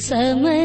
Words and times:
sama 0.00 0.59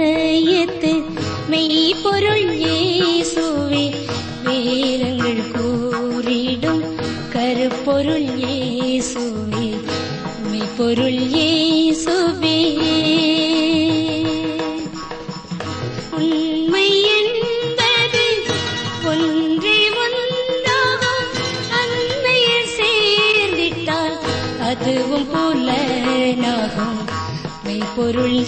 பொருள் 10.77 11.13
ஏசுவே. 11.13 12.73
அதுவும் 24.59 25.27
புலனாகும். 25.33 26.99
மெய்ப்பொருள் 27.63 28.43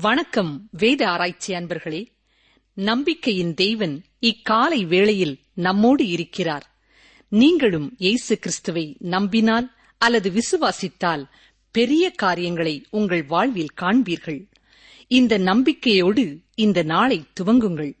வணக்கம் 0.00 0.68
வேத 0.70 1.08
ஆராய்ச்சி 1.08 1.54
அன்பர்களே. 1.54 2.06
நம்பிக்கையின் 2.74 3.54
தெய்வன் 3.54 4.02
இக்காலை 4.20 4.86
வேளையில் 4.86 5.38
நம்மோடு 5.54 6.08
இருக்கிறார். 6.08 6.74
நீங்களும் 7.40 7.88
இயேசு 7.96 8.38
கிறிஸ்துவை 8.38 8.96
நம்பினால் 9.14 9.66
அல்லது 10.00 10.28
விசுவாசித்தால் 10.30 11.24
பெரிய 11.74 12.04
காரியங்களை 12.10 12.74
உங்கள் 12.90 13.24
வாழ்வில் 13.24 13.74
காண்பீர்கள். 13.80 14.40
இந்த 15.08 15.38
நம்பிக்கையோடு 15.38 16.24
இந்த 16.54 16.82
நாளை 16.82 17.18
துவங்குங்கள். 17.40 17.92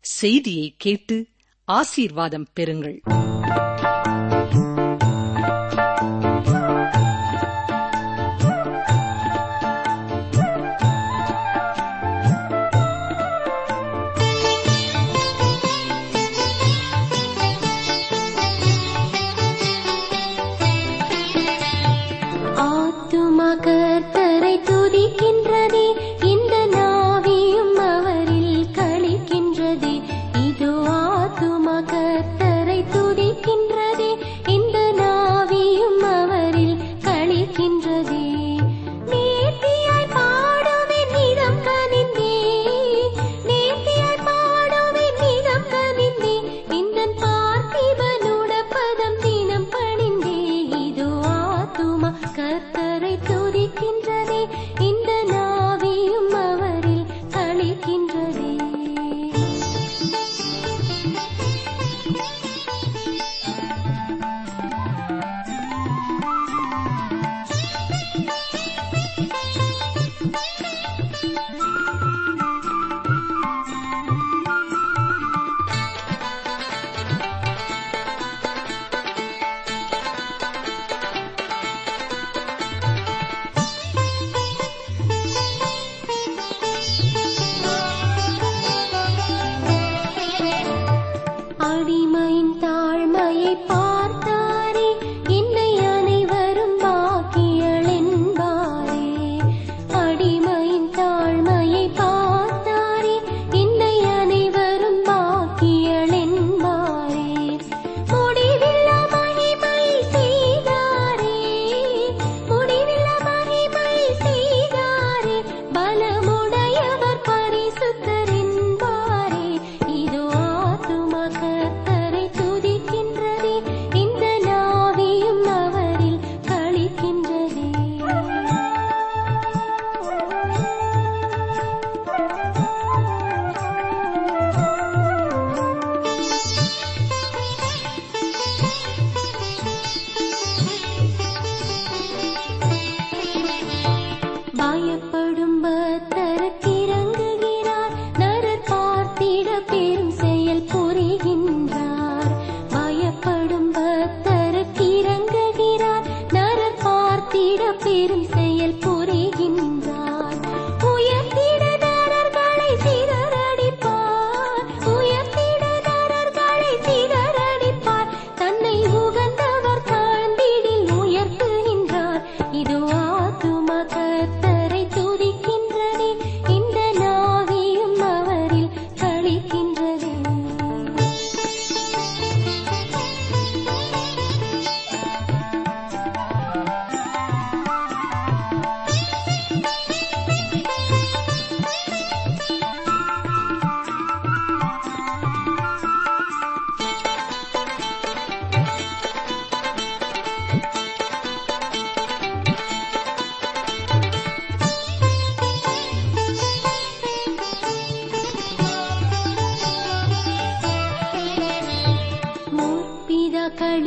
செய்தியை 0.00 0.74
கேட்டு 0.76 1.16
ஆசீர்வாதம் 1.64 2.48
பெறுங்கள். 2.60 2.98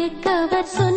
கண்ணுக்கவர் 0.02 0.70
சொல் 0.74 0.91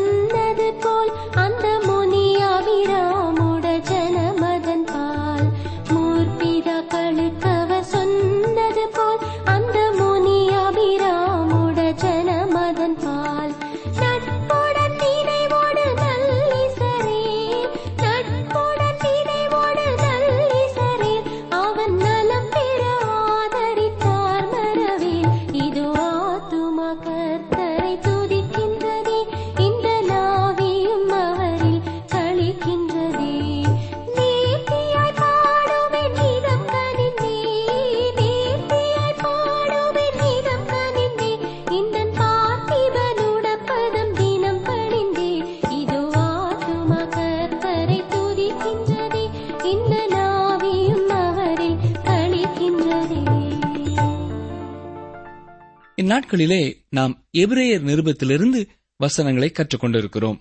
இந்நாட்களிலே 55.97 56.75
நாம் 56.91 57.27
எபிரேயர் 57.33 57.85
நிருபத்திலிருந்து 57.85 58.67
வசனங்களை 58.97 59.53
கற்றுக்கொண்டிருக்கிறோம். 59.53 60.39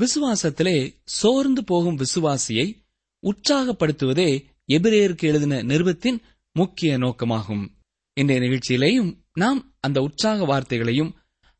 விசுவாசத்திலே 0.00 0.94
சோர்ந்து 1.04 1.64
போகும் 1.64 1.98
விசுவாசியை 1.98 2.74
உற்சாகப்படுத்துவதே 3.22 4.44
எபிரேயருக்கு 4.72 5.20
எழுதின 5.20 5.62
நிருபத்தின் 5.62 6.18
முக்கிய 6.52 6.98
நோக்கமாகும். 6.98 7.68
இன்றைய 8.12 8.42
நிகழ்ச்சியிலேயும் 8.42 9.18
நாம் 9.32 9.74
அந்த 9.80 10.00
உற்சாக 10.00 10.44
வார்த்தைகளையும் 10.44 11.14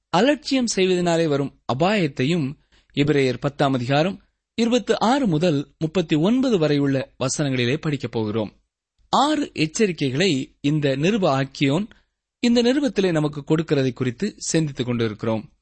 அலட்சியம் 0.09 0.67
செய்வதனாலே 0.77 1.29
வரும் 1.29 1.61
அபாயத்தையும் 1.79 2.53
இபிரேயர் 2.95 3.37
பத்தாம் 3.41 3.73
அதிகாரம் 3.73 4.23
இருபத்தி 4.59 4.95
ஆறு 4.97 5.27
முதல் 5.27 5.75
முப்பத்தி 5.79 6.17
ஒன்பது 6.17 6.59
வரையுள்ள 6.59 7.15
வசனங்களிலே 7.19 7.77
படிக்கப் 7.77 8.13
போகிறோம். 8.13 8.53
ஆறு 9.09 9.53
எச்சரிக்கைகளை 9.55 10.57
இந்த 10.61 10.97
நிருப 10.97 11.29
ஆக்கியோன் 11.29 11.91
இந்த 12.41 12.63
நிருபத்திலே 12.63 13.13
நமக்கு 13.13 13.41
கொடுக்கிறதை 13.41 13.93
குறித்து 13.93 14.35
சிந்தித்துக் 14.37 14.87
கொண்டிருக்கிறோம். 14.87 15.53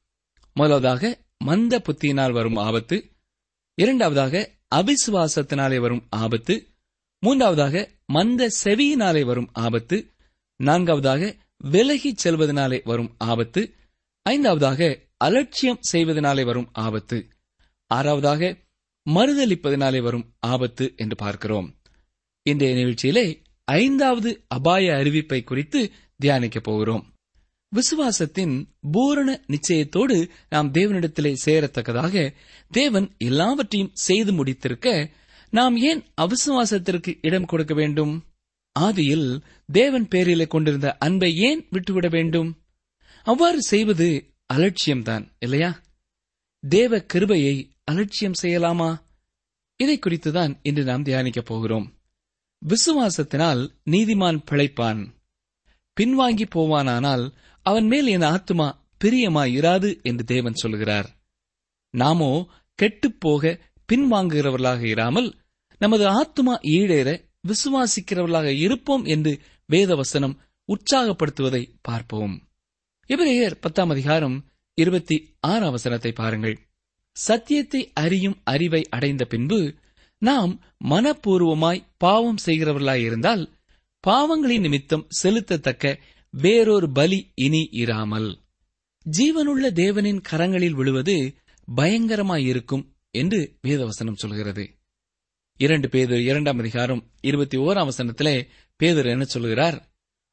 முதலாவதாக 0.53 1.25
மந்த 1.37 1.79
புத்தியினால் 1.79 2.31
வரும் 2.31 2.55
ஆபத்து. 2.55 3.09
இரண்டாவதாக 3.75 4.51
அவிசுவாசத்தினாலே 4.75 5.79
வரும் 5.79 6.05
ஆபத்து. 6.09 6.67
மூன்றாவதாக 7.19 7.91
மந்த 8.05 8.51
செவியினாலே 8.63 9.25
வரும் 9.25 9.49
ஆபத்து. 9.53 10.11
நான்காவதாக 10.55 11.35
விலகிச் 11.63 12.27
செல்வதனாலே 12.27 12.81
வரும் 12.83 13.15
ஆபத்து. 13.17 13.73
ஐந்தாவதாக 14.21 14.99
அலட்சியம் 15.17 15.79
செய்வதனாலே 15.91 16.45
வரும் 16.45 16.69
ஆபத்து. 16.71 17.27
ஆறாவதாக 17.93 18.65
மறுதளிப்பதனாலே 19.09 20.01
வரும் 20.01 20.33
ஆபத்து 20.39 20.93
என்று 20.97 21.15
பார்க்கிறோம். 21.15 21.75
இன்றைய 22.43 22.75
நிகழ்ச்சியிலே 22.75 23.43
ஐந்தாவது 23.65 24.43
அபாய 24.47 24.91
அறிவிப்பை 24.91 25.43
குறித்து 25.43 25.91
தியானிக்கப் 26.23 26.63
போகிறோம். 26.63 27.13
விசுவாசத்தின் 27.71 28.65
பூரண 28.91 29.43
நிச்சயத்தோடு 29.47 30.29
நாம் 30.49 30.71
தேவனிடத்திலே 30.71 31.35
சேரத்தக்கதாக 31.45 32.33
தேவன் 32.71 33.15
எல்லாவற்றையும் 33.17 33.91
செய்து 33.93 34.43
முடித்திருக்க 34.43 35.09
நாம் 35.49 35.77
ஏன் 35.77 36.03
அவிசுவாசத்திற்கு 36.21 37.17
இடம் 37.21 37.45
கொடுக்க 37.45 37.73
வேண்டும்? 37.73 38.25
ஆதியில் 38.79 39.41
தேவன் 39.71 40.07
பேரிலே 40.07 40.47
கொண்டிருந்த 40.47 40.97
அன்பை 40.97 41.35
ஏன் 41.35 41.67
விட்டுவிட 41.69 42.07
வேண்டும்? 42.07 42.61
அவ்வாறு 43.23 43.61
செய்வது 43.61 44.33
அலட்சியம்தான் 44.53 45.31
இல்லையா? 45.39 45.81
தேவ 46.59 47.01
கிருபையை 47.01 47.71
அலட்சியம் 47.87 48.33
செய்யலாமா? 48.41 49.01
இதை 49.75 49.99
குறித்துதான் 49.99 50.59
இன்று 50.61 50.83
நாம் 50.83 51.03
தியானிக்கப் 51.03 51.45
போகிறோம். 51.45 51.99
விசுவாசத்தினால் 52.65 53.69
நீதிமான் 53.85 54.43
பிழைப்பான். 54.51 55.13
பின்வாங்கி 56.01 56.45
போவானானால் 56.55 57.31
அவன் 57.61 57.87
மேல் 57.87 58.07
என் 58.07 58.21
ஆத்துமா 58.21 58.77
பிரியமாயிராது 59.03 60.01
என்று 60.01 60.23
தேவன் 60.23 60.53
சொல்கிறார் 60.53 61.17
நாமோ 61.89 62.47
கெட்டுப் 62.75 63.19
போக 63.19 63.59
பின்வாங்குகிறவர்களாக 63.93 64.81
இராமல் 64.81 65.35
நமது 65.79 66.07
ஆத்துமா 66.07 66.59
ஈடேற 66.61 67.29
விசுவாசிக்கிறவர்களாக 67.47 68.45
இருப்போம் 68.45 69.03
என்று 69.03 69.39
வேதவசனம் 69.71 70.37
உற்சாகப்படுத்துவதை 70.67 71.73
பார்ப்போம். 71.81 72.47
இவரையர் 73.07 73.55
பத்தாம் 73.61 73.89
அதிகாரம் 73.89 74.45
இருபத்தி 74.73 75.35
ஆறாம் 75.39 75.71
வசனத்தை 75.71 76.11
பாருங்கள். 76.11 76.66
சத்தியத்தை 77.17 77.91
அறியும் 77.93 78.37
அறிவை 78.43 78.89
அடைந்த 78.89 79.25
பின்பு 79.25 79.75
நாம் 80.19 80.61
மனப்பூர்வமாய் 80.83 81.87
பாவம் 81.97 82.37
செய்கிறவர்களாயிருந்தால் 82.45 83.51
பாவங்களின் 84.07 84.59
நிமித்தம் 84.59 85.07
செலுத்தத்தக்க 85.23 85.99
வேறொரு 86.29 86.91
பலி 86.91 87.31
இனி 87.35 87.69
இராமல். 87.71 88.39
ஜீவனுள்ள 89.17 89.65
தேவனின் 89.73 90.21
கரங்களில் 90.29 90.75
விழுவது 90.75 91.35
பயங்கரமாயிருக்கும் 91.75 92.85
என்று 93.11 93.57
வேதவசனம் 93.67 94.15
சொல்கிறது. 94.15 94.69
இரண்டு 95.55 95.89
பேதர் 95.89 96.21
இரண்டாம் 96.21 96.59
அதிகாரம் 96.59 97.03
இருபத்தி 97.21 97.57
ஓராம் 97.57 97.89
வசனத்திலே 97.89 98.47
பேதர் 98.75 99.05
என்ன 99.05 99.23
சொல்கிறார்? 99.23 99.77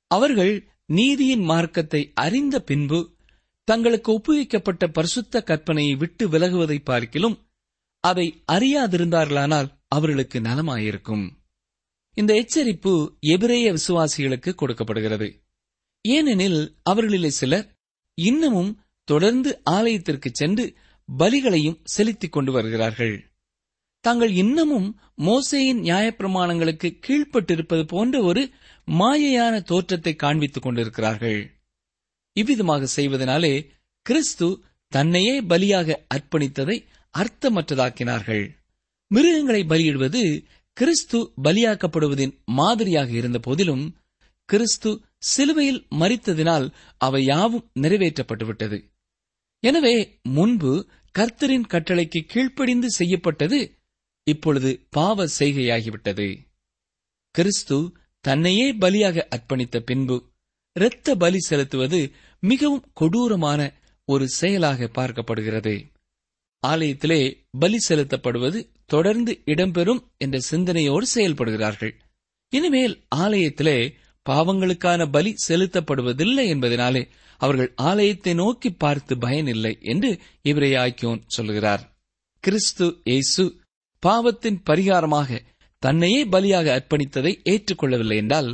அவர்கள் 0.07 0.69
நீதியின் 0.87 1.41
மார்க்கத்தை 1.41 2.13
அறிந்த 2.15 2.61
பின்பு 2.61 3.13
தங்களுக்கு 3.64 4.12
ஒப்புவிக்கப்பட்ட 4.12 4.87
பரிசுத்த 4.93 5.43
கற்பனையை 5.46 5.96
விட்டு 5.96 6.28
விலகுவதை 6.28 6.78
பார்க்கிலும் 6.84 7.38
அதை 8.00 8.43
அறியாதிருந்தார்களானால் 8.52 9.69
அவர்களுக்கு 9.88 10.40
நலமாயிருக்கும். 10.40 11.31
இந்த 12.14 12.34
எச்சரிப்பு 12.34 13.19
எபிரேய 13.20 13.72
விசுவாசிகளுக்கு 13.72 14.55
கொடுக்கப்படுகிறது. 14.55 15.43
ஏனெனில் 16.00 16.76
அவர்களிலே 16.90 17.26
சிலர் 17.26 17.75
இன்னமும் 18.14 18.81
தொடர்ந்து 19.05 19.61
ஆலயத்திற்கு 19.64 20.31
சென்று 20.32 20.75
பலிகளையும் 21.19 21.81
செலுத்திக் 21.84 22.32
கொண்டு 22.32 22.52
வருகிறார்கள். 22.52 23.32
தாங்கள் 24.00 24.32
இன்னமும் 24.32 25.00
மோசேயின் 25.16 25.82
நியாயப்பிரமாணங்களுக்கு 25.82 27.00
கீழ்ப்பட்டிருப்பது 27.06 27.87
போன்ற 27.87 28.22
ஒரு 28.22 28.50
மாயையான 28.87 29.62
தோற்றத்தை 29.62 30.16
காண்பித்துக் 30.22 30.62
கொண்டிருக்கிறார்கள். 30.62 31.63
இவ்விதமாக 32.37 32.89
செய்வதனாலே 32.97 33.55
கிறிஸ்து 34.07 34.49
தன்னையே 34.93 35.35
பலியாக 35.43 35.97
அர்ப்பணித்ததை 36.14 36.76
அர்த்தமற்றதாக்கினார்கள். 37.14 38.45
மிருகங்களை 39.11 39.62
பலியிடுவது 39.62 40.23
கிறிஸ்து 40.76 41.19
பலியாக்கப்படுவதின் 41.43 42.35
மாதிரியாக 42.45 43.11
இருந்த 43.11 43.38
போதிலும் 43.38 43.85
கிறிஸ்து 44.49 44.91
சிலுவையில் 45.19 45.81
மறித்ததினால் 45.91 46.67
அவை 46.99 47.25
யாவும் 47.25 47.69
நிறைவேற்றப்பட்டுவிட்டது. 47.81 48.79
எனவே 49.62 49.95
முன்பு 50.23 50.73
கர்த்தரின் 51.14 51.67
கட்டளைக்கு 51.67 52.21
கீழ்ப்படிந்து 52.33 52.88
செய்யப்பட்டது 52.91 53.59
இப்பொழுது 54.26 54.71
பாவ 54.91 55.26
செய்கையாகிவிட்டது. 55.38 56.29
கிறிஸ்து 57.35 57.79
தன்னையே 58.25 58.67
பலியாக 58.73 59.26
அர்ப்பணித்த 59.37 59.79
பின்பு 59.81 60.17
இரத்த 60.76 61.09
பலி 61.14 61.38
செலுத்துவது 61.38 61.99
மிகவும் 62.43 62.87
கொடூரமான 62.93 63.61
ஒரு 64.09 64.29
செயலாக 64.29 64.88
பார்க்கப்படுகிறது. 64.95 65.75
ஆலயத்திலே 66.62 67.21
பலி 67.59 67.79
செலுத்தப்படுவது 67.88 68.59
தொடர்ந்து 68.87 69.43
இடம்பெறும் 69.45 70.03
என்ற 70.19 70.38
சிந்தனையோடு 70.41 71.07
செயல்படுகிறார்கள். 71.14 71.95
இனிமேல் 72.53 73.07
ஆலயத்திலே 73.17 73.79
பாவங்களுக்கான 74.26 75.11
பலி 75.11 75.35
செலுத்தப்படுவதில்லை 75.49 76.45
என்பதனாலே 76.55 77.09
அவர்கள் 77.41 77.73
ஆலயத்தை 77.75 78.35
நோக்கி 78.35 78.71
பார்த்து 78.73 79.19
பயனில்லை 79.19 79.79
என்று 79.81 80.11
இவரையாக்கியோன் 80.43 81.23
சொல்கிறார். 81.26 81.83
கிறிஸ்து 82.45 83.00
இயேசு 83.05 83.45
பாவத்தின் 83.99 84.62
பரிகாரமாக 84.71 85.41
தன்னையே 85.79 86.25
பலியாக 86.25 86.67
அர்ப்பணித்ததை 86.76 87.33
ஏற்றுக்கொள்ளவில்லை 87.45 88.17
என்றால் 88.17 88.50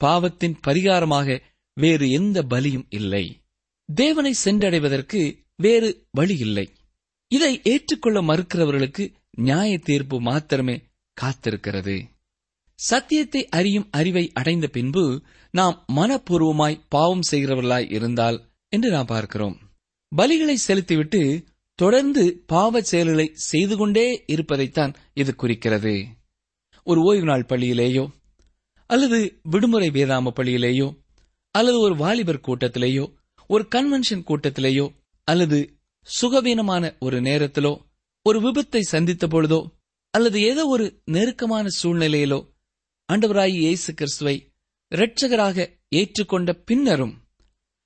பாவத்தின் 0.00 0.56
பரிகாரமாக 0.66 1.36
வேறு 1.74 2.10
எந்த 2.10 2.42
பலியும் 2.42 2.86
இல்லை. 2.88 3.42
தேவனை 3.88 4.34
சென்றடைவதற்கு 4.44 5.20
வேறு 5.56 6.06
வழி 6.10 6.38
இல்லை. 6.38 6.70
இதை 7.28 7.60
ஏற்றுக்கொள்ள 7.64 8.22
மறுக்கிறவர்களுக்கு 8.22 9.12
நியாய 9.30 9.78
தீர்ப்பு 9.78 10.20
மாத்திரமே 10.20 10.76
காத்திருக்கிறது. 11.16 11.96
சத்தியத்தை 12.78 13.48
அறியும் 13.48 13.88
அறிவை 13.90 14.30
அடைந்த 14.32 14.66
பின்பு 14.66 15.22
நாம் 15.50 15.84
மனப்பூர்வமாய் 15.96 16.82
பாவம் 16.88 17.26
செய்கிறவர்களாய் 17.30 17.92
இருந்தால் 17.92 18.38
என்று 18.68 18.90
நாம் 18.90 19.04
பார்க்கிறோம். 19.04 19.56
பலிகளை 20.16 20.54
செலுத்திவிட்டு 20.54 21.44
தொடர்ந்து 21.78 22.42
பாவ 22.46 22.80
செயல்களை 22.80 23.30
செய்து 23.34 23.76
கொண்டே 23.76 24.22
இருப்பதைத்தான் 24.26 24.92
இது 25.14 25.34
குறிக்கிறது. 25.34 25.94
ஒரு 26.82 27.00
ஓய்வு 27.00 27.24
நாள் 27.24 27.46
பள்ளியிலேயோ 27.48 28.04
அல்லது 28.90 29.40
விடுமுறை 29.42 29.90
வேதாம 29.90 30.32
பள்ளியிலேயோ 30.36 30.88
அல்லது 31.54 31.78
ஒரு 31.78 31.94
வாலிபர் 31.94 32.44
கூட்டத்திலேயோ 32.46 33.04
ஒரு 33.48 33.68
கன்வென்ஷன் 33.74 34.24
கூட்டத்திலேயோ 34.24 34.94
அல்லது 35.24 35.58
சுகவீனமான 36.08 36.96
ஒரு 36.98 37.20
நேரத்திலோ 37.20 37.72
ஒரு 38.26 38.40
விபத்தை 38.40 38.80
சந்தித்த 38.80 39.26
பொழுதோ 39.26 39.70
அல்லது 40.10 40.40
ஏதோ 40.40 40.66
ஒரு 40.66 41.00
நெருக்கமான 41.04 41.66
சூழ்நிலையிலோ 41.82 42.40
ஆண்டவராய் 43.08 43.56
இயேசு 43.56 43.94
கிறிஸ்துவை 43.94 44.52
இரட்சகராக 44.92 45.66
ஏற்றுக்கொண்ட 45.96 46.52
பின்னரும் 46.64 47.14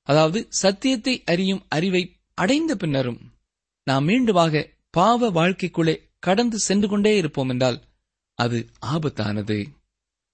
அதாவது 0.02 0.46
சத்தியத்தை 0.48 1.22
அறியும் 1.24 1.66
அறிவை 1.68 2.02
அடைந்த 2.34 2.76
பின்னரும் 2.76 3.20
நாம் 3.86 4.08
மீண்டுமாக 4.08 4.64
பாவ 4.90 5.30
வாழ்க்கைக்குள்ளே 5.30 5.94
கடந்து 6.18 6.58
சென்று 6.58 6.88
கொண்டே 6.88 7.16
இருப்போம் 7.16 7.48
என்றால் 7.48 7.78
அது 8.38 8.58
ஆபத்தானது. 8.86 9.56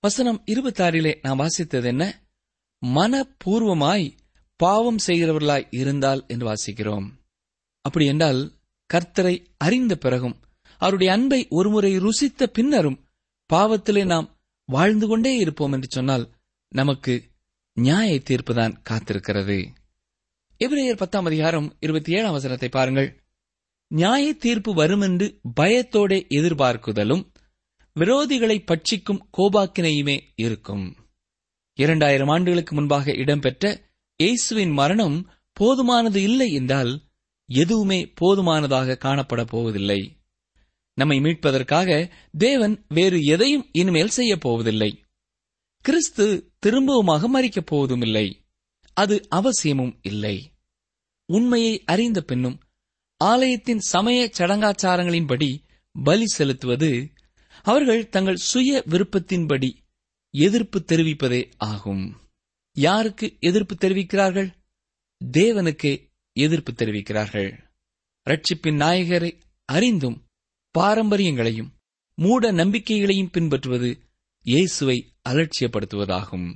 வசனம் 0.05 0.43
இருபத்தாறிலே 0.47 1.19
நாம் 1.23 1.39
வாசித்தது 1.39 1.85
என்ன? 1.85 2.24
மனப்பூர்வமாய் 2.85 4.17
பாவம் 4.57 4.97
செய்கிறவர்களாய் 5.07 5.67
இருந்தால் 5.71 6.25
என்று 6.29 6.53
வாசிக்கிறோம். 6.53 7.09
அப்படி 7.81 8.07
என்றால் 8.07 8.53
கர்த்தரை 8.95 9.47
அறிந்த 9.57 9.97
பிறகும் 9.97 10.41
அவருடைய 10.79 11.13
அன்பை 11.13 11.47
ஒருமுறை 11.51 11.99
ருசித்த 11.99 12.47
பின்னரும் 12.47 13.05
பாவத்திலே 13.53 14.05
நாம் 14.05 14.39
வாழ்ந்து 14.65 15.07
கொண்டே 15.07 15.37
இருப்போம் 15.37 15.73
என்று 15.73 15.89
சொன்னால் 15.91 16.31
நமக்கு 16.69 17.31
நியாய 17.73 18.15
தீர்ப்புதான் 18.15 18.77
காத்திருக்கிறது. 18.91 19.67
எபிரேயர் 20.59 20.97
பத்தாம் 20.97 21.25
அதிகாரம் 21.25 21.77
இருபத்தி 21.81 22.13
ஏழாம் 22.13 22.33
வசனத்தை 22.33 22.69
பாருங்கள். 22.69 23.23
நியாய 23.87 24.33
தீர்ப்பு 24.33 24.75
வருமென்று 24.75 25.41
பயத்தோட 25.61 26.27
எதிர்பார்க்குதலும் 26.29 27.27
விரோதிகளை 28.01 28.65
பட்சிக்கும் 28.65 29.21
கோபாக்கினையுமே 29.39 30.21
இருக்கும். 30.35 30.97
இரண்டாயிரம் 31.79 32.29
ஆண்டுகளுக்கு 32.29 32.75
முன்பாக 32.75 33.13
இடம்பெற்ற 33.13 33.93
இயேசுவின் 34.17 34.71
மரணம் 34.71 35.31
போதுமானது 35.61 36.17
இல்லை 36.17 36.53
என்றால் 36.53 36.93
எதுவுமே 37.47 38.13
போதுமானதாக 38.15 38.99
காணப்பட 39.05 39.47
போவதில்லை. 39.47 40.01
நம்மை 40.95 41.21
மீட்பதற்காக 41.21 42.11
தேவன் 42.39 42.85
வேறு 42.89 43.25
எதையும் 43.25 43.69
இனிமேல் 43.73 44.09
செய்யப் 44.09 44.41
போவதில்லை. 44.41 44.91
கிறிஸ்து 45.81 46.53
திரும்பவுமாக 46.67 47.29
மறிக்கப் 47.33 47.67
போவதும் 47.67 48.01
இல்லை 48.01 48.27
அது 48.93 49.27
அவசியமும் 49.29 49.99
இல்லை. 50.03 50.53
உண்மையை 51.29 51.83
அறிந்த 51.85 52.21
பின்னும் 52.21 52.61
ஆலயத்தின் 53.21 53.79
சமய 53.79 54.31
சடங்காச்சாரங்களின்படி 54.39 55.51
பலி 55.93 56.27
செலுத்துவது 56.27 56.91
அவர்கள் 57.63 58.09
தங்கள் 58.09 58.45
சுய 58.51 58.83
விருப்பத்தின்படி 58.91 59.71
எதிர்ப்பு 60.37 60.85
தெரிவிப்பதே 60.85 61.53
ஆகும். 61.57 62.21
யாருக்கு 62.73 63.37
எதிர்ப்பு 63.41 63.75
தெரிவிக்கிறார்கள்? 63.75 64.55
தேவனுக்கு 65.33 66.11
எதிர்ப்பு 66.33 66.73
தெரிவிக்கிறார்கள். 66.73 67.59
ரட்சிப்பின் 68.31 68.81
நாயகரை 68.81 69.41
அறிந்தும் 69.65 70.27
பாரம்பரியங்களையும் 70.71 71.73
மூட 72.15 72.53
நம்பிக்கைகளையும் 72.53 73.31
பின்பற்றுவது 73.31 73.99
இயேசுவை 74.41 75.13
அலட்சியப்படுத்துவதாகும். 75.29 76.55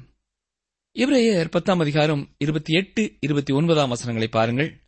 இவரையர் 0.95 1.51
பத்தாம் 1.51 1.79
அதிகாரம் 1.79 2.35
இருபத்தி 2.39 2.73
எட்டு 2.73 3.17
இருபத்தி 3.21 3.53
ஒன்பதாம் 3.53 3.89
வசனங்களை 3.89 4.29
பாருங்கள். 4.29 4.81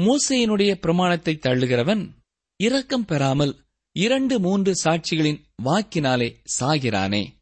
மூசையினுடைய 0.00 0.74
பிரமாணத்தை 0.74 1.38
தள்ளுகிறவன் 1.42 2.10
இரக்கம் 2.56 3.04
பெறாமல் 3.04 3.64
இரண்டு 3.92 4.40
மூன்று 4.40 4.76
சாட்சிகளின் 4.76 5.44
வாக்கினாலே 5.64 6.42
சாகிறானே. 6.60 7.33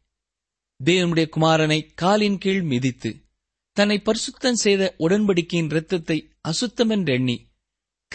தேவனுடைய 0.83 1.29
குமாரனை 1.29 1.91
காலின் 1.93 2.37
கீழ் 2.37 2.61
மிதித்து 2.61 3.15
தன்னை 3.73 4.01
பரிசுத்தம் 4.05 4.53
செய்த 4.53 4.95
உடன்படிக்கையின் 4.99 5.69
இரத்தத்தை 5.69 6.33
அசுத்தமென்றெண்ணி 6.49 7.47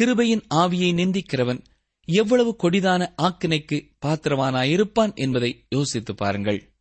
கிருபையின் 0.00 0.42
ஆவியை 0.54 0.90
நிந்திக்கிறவன் 0.94 1.60
எவ்வளவு 2.04 2.56
கொடிதான 2.62 3.14
ஆக்கினைக்கு 3.22 3.90
பாத்திரவானாயிருப்பான் 4.06 5.14
என்பதை 5.14 5.64
யோசித்து 5.68 6.14
பாருங்கள். 6.14 6.72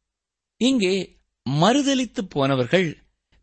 இங்கே 0.58 1.20
மறுதளித்து 1.46 2.22
போனவர்கள் 2.29 2.98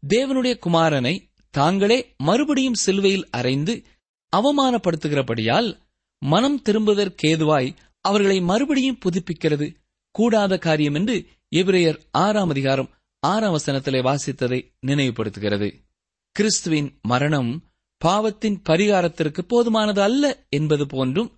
தேவனுடைய 0.09 0.59
குமாரனை 0.67 1.33
தாங்களே 1.51 2.15
மறுபடியும் 2.17 2.75
சிலுவையில் 2.75 3.29
அறைந்து 3.31 3.85
அவமானப்படுத்துகிறபடியால் 4.37 5.79
மனம் 6.19 6.63
திரும்புவதற்கேதுவாய் 6.63 7.75
அவர்களை 8.01 8.41
மறுபடியும் 8.41 8.99
புதுப்பிக்கிறது 9.05 9.77
கூடாத 10.11 10.59
காரியம் 10.59 10.95
என்று 10.95 11.27
எபிரேயர் 11.55 11.99
ஆறாம் 12.11 12.49
அதிகாரம் 12.49 12.89
ஆறாம் 13.23 13.55
வசனத்திலே 13.55 14.01
வாசித்ததை 14.01 14.75
நினைவுபடுத்துகிறது. 14.87 15.69
கிறிஸ்துவின் 16.33 16.99
மரணம் 17.03 17.51
பாவத்தின் 17.99 18.63
பரிகாரத்திற்கு 18.69 19.39
போதுமானது 19.49 19.99
அல்ல 19.99 20.47
என்பது 20.49 20.87
போன்றும் 20.87 21.31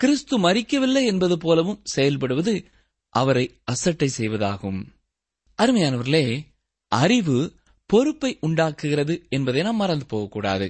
கிறிஸ்து 0.00 0.38
மறிக்கவில்லை 0.38 1.04
என்பது 1.04 1.38
போலவும் 1.38 1.82
செயல்படுவது 1.96 2.64
அவரை 3.08 3.60
அசட்டை 3.64 4.10
செய்வதாகும். 4.16 4.86
அருமையானவர்களே 5.58 6.40
அறிவு 6.88 7.52
பொறுப்பை 7.86 8.38
உண்டாக்குகிறது 8.40 9.26
என்பதை 9.28 9.62
நாம் 9.62 9.76
மறந்து 9.76 10.06
போகக்கூடாது. 10.06 10.68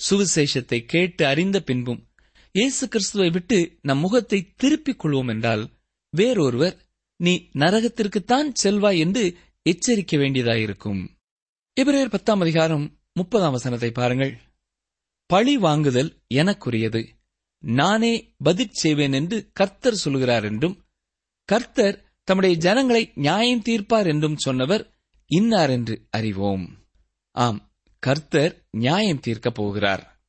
சுவிசேஷத்தை 0.00 0.84
கேட்டு 0.84 1.26
அறிந்த 1.26 1.60
பின்பும் 1.60 2.08
இயேசு 2.52 2.88
கிறிஸ்துவை 2.88 3.30
விட்டு 3.30 3.78
நம் 3.82 3.98
முகத்தை 3.98 4.52
திருப்பிக் 4.56 5.06
கொள்வோம் 5.06 5.28
என்றால் 5.28 5.70
வேறொருவர் 6.10 6.76
நீ 7.20 7.48
நரகத்திற்குத்தான் 7.54 8.52
செல்வாய் 8.52 8.98
என்று 8.98 9.36
எச்சரிக்க 9.70 10.16
வேண்டியதாயிருக்கும். 10.16 11.08
இவரேர் 11.80 12.10
பத்தாம் 12.10 12.40
அதிகாரம் 12.40 12.98
முப்பதாம் 13.12 13.52
வசனத்தை 13.52 13.90
பாருங்கள். 13.90 14.38
பழி 15.26 15.56
வாங்குதல் 15.56 16.22
எனக்குரியது. 16.34 17.08
நானே 17.58 18.34
பதில் 18.38 18.70
செய்வேன் 18.70 19.12
என்று 19.12 19.50
கர்த்தர் 19.52 19.94
சொல்கிறார் 19.94 20.44
என்றும் 20.44 20.84
கர்த்தர் 21.44 22.12
தம்முடைய 22.24 22.56
ஜனங்களை 22.56 23.12
நியாயம் 23.14 23.62
தீர்ப்பார் 23.62 24.06
என்றும் 24.06 24.36
சொன்னவர் 24.36 24.98
இன்னார் 25.26 25.70
என்று 25.70 26.06
அறிவோம். 26.10 26.86
ஆம் 27.30 27.72
கர்த்தர் 27.98 28.66
நியாயம் 28.70 29.20
தீர்க்கப் 29.26 29.54
போகிறார். 29.54 30.22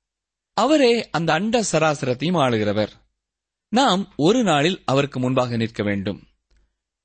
அவரே 0.54 1.10
அந்த 1.10 1.34
அண்ட 1.34 1.62
சராசரத்தையும் 1.72 2.40
ஆளுகிறவர். 2.40 2.92
நாம் 3.70 4.14
ஒரு 4.16 4.44
நாளில் 4.44 4.82
அவருக்கு 4.86 5.20
முன்பாக 5.20 5.58
நிற்க 5.58 5.84
வேண்டும். 5.84 6.26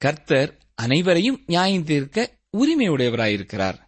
கர்த்தர் 0.00 0.50
அனைவரையும் 0.74 1.42
நியாயம் 1.46 1.84
தீர்க்க 1.84 2.38
உரிமையுடையவராயிருக்கிறார். 2.56 3.78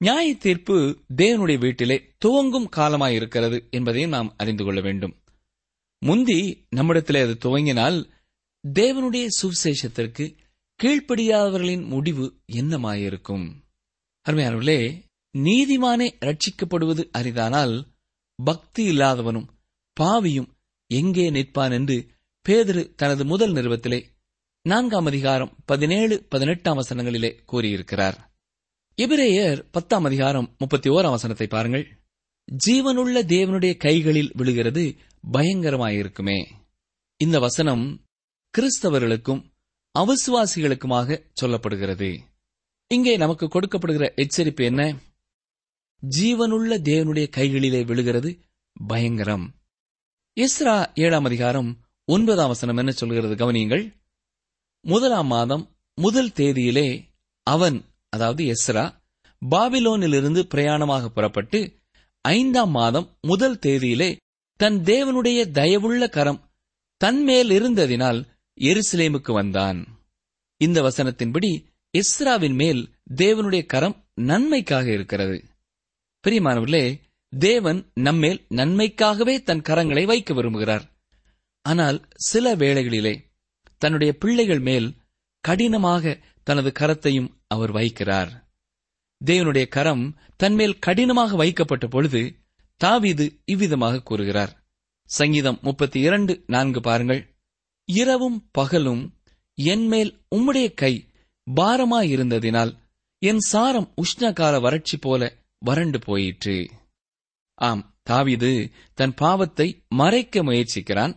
நியாய 0.00 0.34
தீர்ப்பு 0.34 0.76
தேவனுடைய 1.16 1.58
வீட்டிலே 1.58 1.96
துவங்கும் 2.18 2.68
காலமாயிருக்கிறது 2.76 3.70
என்பதையும் 3.70 4.10
நாம் 4.10 4.34
அறிந்து 4.36 4.64
கொள்ள 4.64 4.80
வேண்டும். 4.80 5.14
முந்தி 6.02 6.66
நம்மிடத்திலே 6.70 7.20
அது 7.20 7.34
துவங்கினால் 7.38 7.98
தேவனுடைய 8.64 9.26
சுவிசேஷத்திற்கு 9.40 10.24
கீழ்ப்படியாதவர்களின் 10.80 11.84
முடிவு 11.84 12.40
என்னமாயிருக்கும்? 12.52 13.46
அருமையானவர்களே 14.26 14.80
நீதிமானே 15.34 16.08
ரட்சிக்கப்படுவது 16.20 17.02
அரிதானால் 17.18 17.74
பக்தி 18.38 18.82
இல்லாதவனும் 18.88 19.48
பாவியும் 20.00 20.50
எங்கே 20.90 21.30
நிற்பான் 21.30 21.72
என்று 21.72 21.96
பேதரு 22.46 22.94
தனது 22.94 23.24
முதல் 23.24 23.52
நிறுவத்திலே 23.52 24.00
நான்காம் 24.64 25.06
அதிகாரம் 25.06 25.56
பதினேழு 25.64 26.26
பதினெட்டாம் 26.28 26.78
வசனங்களிலே 26.78 27.44
கூறியிருக்கிறார். 27.44 28.32
எபிரேயர் 28.96 29.64
பத்தாம் 29.70 30.04
அதிகாரம் 30.04 30.54
முப்பத்தி 30.58 30.90
ஓராம் 30.90 31.10
வசனத்தை 31.10 31.46
பாருங்கள். 31.46 31.98
ஜீவனுள்ள 32.66 33.24
தேவனுடைய 33.24 33.76
கைகளில் 33.76 34.30
விழுகிறது 34.34 34.94
பயங்கரமாயிருக்குமே. 35.32 36.46
இந்த 37.16 37.38
வசனம் 37.38 38.06
கிறிஸ்தவர்களுக்கும் 38.58 39.52
அவசுவாசிகளுக்குமாக 39.98 41.26
சொல்லப்படுகிறது. 41.40 42.18
இங்கே 42.86 43.16
நமக்கு 43.16 43.46
கொடுக்கப்படுகிற 43.46 44.14
எச்சரிப்பு 44.14 44.64
என்ன? 44.64 44.96
ஜீவனுள்ள 46.18 46.78
தேவனுடைய 46.82 47.28
கைகளிலே 47.28 47.84
விழுகிறது 47.84 48.38
பயங்கரம். 48.86 49.54
இஸ்ரா 50.40 50.94
ஏழாம் 50.94 51.24
அதிகாரம் 51.24 51.80
ஒன்பதாம் 52.04 52.48
வசனம் 52.48 52.76
என்ன 52.76 52.90
சொல்கிறது 52.90 53.34
கவனியுங்கள். 53.34 54.00
முதலாம் 54.86 55.26
மாதம் 55.26 55.70
முதல் 55.94 56.30
தேதியிலே 56.30 57.02
அவன் 57.42 57.84
அதாவது 58.08 58.44
எஸ்ரா 58.44 58.94
பாபிலோனிலிருந்து 59.50 60.42
பிரயாணமாக 60.54 61.06
புறப்பட்டு 61.06 61.72
ஐந்தாம் 62.20 62.70
மாதம் 62.70 63.16
முதல் 63.20 63.58
தேதியிலே 63.58 64.16
தன் 64.56 64.80
தேவனுடைய 64.80 65.40
தயவுள்ள 65.52 66.08
கரம் 66.08 66.50
தன்மேல் 66.96 67.50
இருந்ததினால் 67.50 68.20
எருசலேமுக்கு 68.60 69.32
வந்தான். 69.32 69.86
இந்த 70.56 70.82
வசனத்தின்படி 70.82 71.64
இஸ்ராவின் 71.98 72.54
மேல் 72.54 72.90
தேவனுடைய 73.14 73.66
கரம் 73.66 74.04
நன்மைக்காக 74.14 74.92
இருக்கிறது. 74.92 75.44
பிரியமானவர்களே 76.24 77.00
தேவன் 77.38 77.90
நம்மேல் 77.94 78.46
நன்மைக்காகவே 78.50 79.42
தன் 79.42 79.60
கரங்களை 79.60 80.04
வைக்க 80.04 80.34
விரும்புகிறார். 80.34 80.84
ஆனால் 81.62 82.08
சில 82.14 82.56
வேளைகளிலே 82.56 83.14
தன்னுடைய 83.82 84.10
பிள்ளைகள் 84.22 84.62
மேல் 84.68 84.88
கடினமாக 85.44 86.14
தனது 86.46 86.70
கரத்தையும் 86.80 87.30
அவர் 87.48 87.72
வைக்கிறார். 87.72 88.30
தேவனுடைய 89.20 89.66
கரம் 89.68 90.04
தன்மேல் 90.36 90.80
கடினமாக 90.86 91.36
வைக்கப்பட்ட 91.36 91.86
பொழுது 91.86 92.22
தாவீது 92.80 93.24
இவ்விதமாக 93.44 94.02
கூறுகிறார். 94.02 94.52
சங்கீதம் 95.10 95.58
முப்பத்தி 95.62 95.98
இரண்டு 96.00 96.32
நான்கு 96.46 96.80
பாருங்கள். 96.80 97.22
இரவும் 97.88 98.38
பகலும் 98.50 99.02
என்மேல் 99.58 100.12
உம்முடைய 100.36 100.68
கை 100.74 100.94
பாரமாயிருந்ததினால் 101.46 102.72
என் 103.22 103.42
சாரம் 103.50 103.88
உஷ்ணகால 104.02 104.54
வறட்சி 104.60 104.96
போல 104.96 105.22
வறண்டு 105.62 105.98
போயிற்று. 105.98 106.56
ஆம் 107.58 107.82
தாவீது 108.02 108.52
தன் 108.98 109.14
பாவத்தை 109.14 109.66
மறைக்க 110.00 110.42
முயற்சிக்கிறான். 110.42 111.14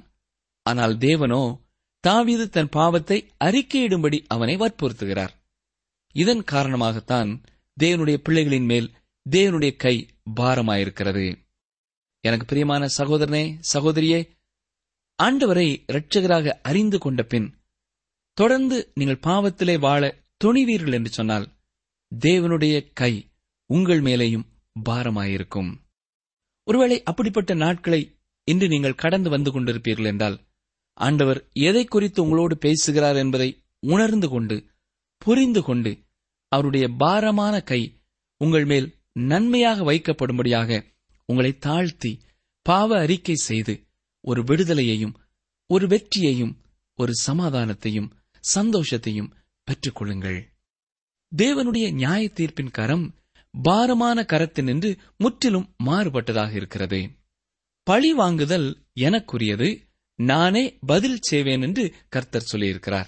ஆனால் 0.65 0.95
தேவனோ 0.97 1.43
தாவீது 2.07 2.45
தன் 2.49 2.69
பாவத்தை 2.69 3.17
அறிக்கையிடும்படி 3.43 4.17
அவனை 4.27 4.55
வற்புறுத்துகிறார். 4.55 5.33
இதன் 6.15 6.43
காரணமாகத்தான் 6.51 7.31
தேவனுடைய 7.77 8.17
பிள்ளைகளின் 8.25 8.67
மேல் 8.71 8.87
தேவனுடைய 9.25 9.71
கை 9.75 9.95
பாரமாயிருக்கிறது. 10.39 11.25
எனக்கு 12.23 12.45
பிரியமான 12.45 12.83
சகோதரனே 12.97 13.43
சகோதரியே 13.73 14.19
ஆண்டவரை 15.19 15.67
இரட்சகராக 15.91 16.53
அறிந்து 16.61 16.97
கொண்ட 16.99 17.23
பின் 17.23 17.47
தொடர்ந்து 18.37 18.77
நீங்கள் 18.93 19.23
பாவத்திலே 19.27 19.75
வாழ 19.79 20.03
துணிவீர்கள் 20.43 20.95
என்று 20.97 21.11
சொன்னால் 21.17 21.45
தேவனுடைய 22.11 22.75
கை 22.93 23.13
உங்கள் 23.69 24.01
மேலேயும் 24.01 24.47
பாரமாயிருக்கும். 24.89 25.69
ஒருவேளை 26.67 26.97
அப்படிப்பட்ட 27.03 27.53
நாட்களை 27.63 28.01
இன்று 28.47 28.67
நீங்கள் 28.67 29.01
கடந்து 29.03 29.29
வந்து 29.29 29.51
கொண்டிருப்பீர்கள் 29.51 30.09
என்றால் 30.11 30.37
ஆண்டவர் 30.95 31.39
எதை 31.59 31.85
குறித்து 31.85 32.23
உங்களோடு 32.23 32.57
பேசுகிறார் 32.57 33.15
என்பதை 33.15 33.49
உணர்ந்து 33.79 34.27
கொண்டு 34.29 34.57
புரிந்து 35.17 35.61
கொண்டு 35.61 35.91
அவருடைய 36.51 36.85
பாரமான 36.87 37.63
கை 37.63 37.81
உங்கள் 38.37 38.65
மேல் 38.65 38.87
நன்மையாக 39.11 39.83
வைக்கப்படும்படியாக 39.83 40.83
உங்களை 41.25 41.57
தாழ்த்தி 41.57 42.11
பாவ 42.61 42.99
அறிக்கை 42.99 43.35
செய்து 43.35 43.73
ஒரு 44.21 44.41
விடுதலையையும் 44.43 45.15
ஒரு 45.69 45.87
வெற்றியையும் 45.87 46.53
ஒரு 46.97 47.13
சமாதானத்தையும் 47.27 48.09
சந்தோஷத்தையும் 48.55 49.31
பெற்றுக்கொள்ளுங்கள். 49.67 50.39
தேவனுடைய 51.31 51.93
நியாய 51.93 52.31
தீர்ப்பின் 52.35 52.71
கரம் 52.71 53.05
பாரமான 53.63 54.25
கரத்தினின்று 54.27 54.97
முற்றிலும் 55.17 55.67
மாறுபட்டதாக 55.85 56.55
இருக்கிறது. 56.55 56.99
பழி 57.87 58.13
வாங்குதல் 58.13 58.67
எனக்குரியது 58.99 59.69
நானே 60.15 60.77
பதில் 60.85 61.19
செய்வேன் 61.21 61.61
என்று 61.61 61.93
கர்த்தர் 62.09 62.49
சொல்லியிருக்கிறார். 62.51 63.05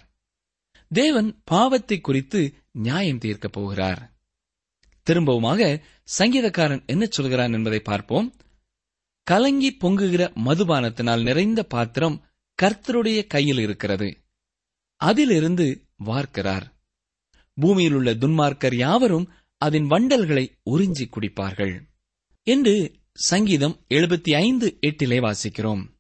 தேவன் 0.90 1.42
பாவத்தை 1.44 2.00
குறித்து 2.00 2.54
நியாயம் 2.72 3.18
தீர்க்கப் 3.18 3.52
போகிறார். 3.52 4.14
திரும்பவுமாக 5.10 5.84
சங்கீதக்காரன் 6.18 6.86
என்ன 6.86 7.06
சொல்கிறான் 7.10 7.54
என்பதை 7.54 7.80
பார்ப்போம். 7.80 8.36
கலங்கி 9.24 9.78
பொங்குகிற 9.80 10.34
மதுபானத்தினால் 10.46 11.24
நிறைந்த 11.24 11.64
பாத்திரம் 11.64 12.26
கர்த்தருடைய 12.62 13.28
கையில் 13.28 13.60
இருக்கிறது. 13.60 14.18
அதிலிருந்து 14.96 15.88
வார்க்கிறார். 16.06 16.72
பூமியில் 17.54 17.94
உள்ள 17.94 18.14
துன்மார்க்கர் 18.14 18.76
யாவரும் 18.76 19.32
அதன் 19.58 19.84
வண்டல்களை 19.84 20.52
உறிஞ்சி 20.70 21.08
குடிப்பார்கள். 21.10 21.82
என்று 22.44 22.96
சங்கீதம் 23.14 23.86
எழுபத்தி 23.90 24.36
ஐந்து 24.36 24.78
எட்டிலே 24.82 25.20
வாசிக்கிறோம். 25.20 25.97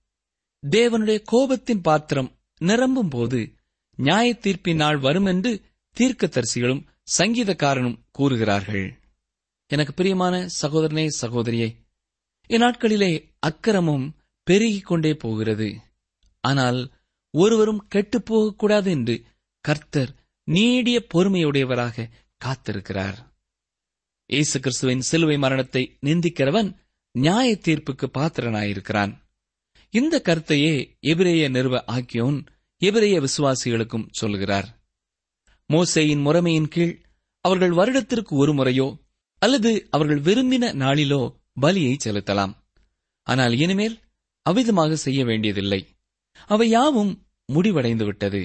தேவனுடைய 0.66 1.24
கோபத்தின் 1.32 1.82
பாத்திரம் 1.82 2.36
நிரம்பும் 2.58 3.10
போது 3.10 3.54
நியாய 3.96 4.38
தீர்ப்பின் 4.42 4.76
நாள் 4.76 4.98
வரும் 4.98 5.26
என்று 5.26 5.62
தீர்க்கதரிசிகளும் 6.00 6.86
சங்கீதக்காரனும் 7.18 8.00
கூறுகிறார்கள். 8.12 9.00
எனக்கு 9.68 9.94
பிரியமான 9.94 10.48
சகோதரனே 10.62 11.08
சகோதரியே 11.22 11.76
இந்நாட்களிலே 12.50 13.30
அக்கிரமம் 13.40 14.16
பெருகிக் 14.44 14.86
கொண்டே 14.86 15.14
போகிறது. 15.14 15.76
ஆனால் 16.40 16.92
ஒருவரும் 17.30 17.86
கெட்டுப் 17.88 18.26
போகக்கூடாது 18.26 18.92
என்று 18.92 19.24
கர்த்தர் 19.60 20.12
நீடிய 20.44 21.06
பொறுமையுடையவராக 21.14 22.10
காத்திருக்கிறார். 22.46 23.18
இயேசு 24.26 24.60
கிறிஸ்துவின் 24.60 25.00
சிலுவை 25.00 25.38
மரணத்தை 25.38 25.98
நிந்திக்கிறவன் 26.06 26.76
நியாய 27.12 27.60
தீர்ப்புக்கு 27.66 28.08
பாத்திரனாயிருக்கிறான். 28.14 29.14
இந்த 29.94 30.16
கருத்தையே 30.20 30.74
எபிரேய 31.02 31.44
நிறுவ 31.50 31.76
ஆக்கியோன் 31.88 32.38
எபிரேய 32.82 33.18
விசுவாசிகளுக்கும் 33.20 34.10
சொல்கிறார் 34.12 34.68
மோசேயின் 35.70 36.24
முறைமையின் 36.26 36.68
கீழ் 36.68 36.94
அவர்கள் 37.46 37.72
வருடத்திற்கு 37.72 38.34
ஒரு 38.36 38.54
முறையோ 38.54 38.88
அல்லது 39.42 39.72
அவர்கள் 39.90 40.22
விரும்பின 40.22 40.66
நாளிலோ 40.74 41.22
பலியை 41.62 41.94
செலுத்தலாம். 42.04 42.54
ஆனால் 43.28 43.54
இனிமேல் 43.54 43.96
அவ்விதமாக 44.46 44.94
செய்ய 45.06 45.22
வேண்டியதில்லை. 45.26 45.82
அவை 46.46 46.68
யாவும் 46.70 47.12
முடிவடைந்து 47.50 48.06
விட்டது 48.06 48.42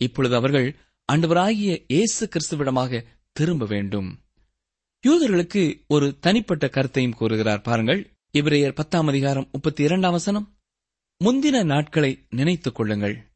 இப்பொழுது 0.00 0.34
அவர்கள் 0.36 0.68
அண்டவராகிய 1.08 1.72
இயேசு 1.86 2.22
கிறிஸ்துவிடமாக 2.26 3.02
திரும்ப 3.36 3.66
வேண்டும். 3.66 4.08
யூதர்களுக்கு 5.04 5.62
ஒரு 5.86 6.06
தனிப்பட்ட 6.18 6.66
கருத்தையும் 6.68 7.18
கூறுகிறார். 7.20 7.62
பாருங்கள் 7.62 8.02
இவரையர் 8.38 8.74
பத்தாம் 8.74 9.06
அதிகாரம் 9.06 9.48
முப்பத்தி 9.52 9.82
இரண்டாம் 9.82 10.12
வசனம். 10.12 10.58
முந்தின 11.24 11.64
நாட்களை 11.64 12.26
நினைத்துக் 12.30 12.74
கொள்ளுங்கள். 12.74 13.32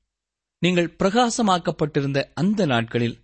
நீங்கள் 0.59 0.95
பிரகாசமாக்கப்பட்டிருந்த 0.99 2.31
அந்த 2.35 2.67
நாட்களில் 2.67 3.19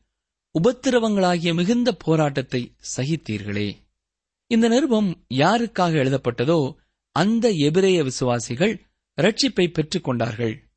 உபத்திரவங்களாகிய 0.62 1.54
மிகுந்த 1.54 1.92
போராட்டத்தை 1.92 2.74
சகித்தீர்களே. 2.96 3.76
இந்த 4.46 4.68
நிருபம் 4.68 5.24
யாருக்காக 5.34 5.96
எழுதப்பட்டதோ 6.02 6.74
அந்த 7.12 7.50
எபிரேய 7.50 8.02
விசுவாசிகள் 8.02 8.86
ரட்சிப்பை 9.20 9.72
பெற்றுக் 9.72 10.04
கொண்டார்கள். 10.04 10.70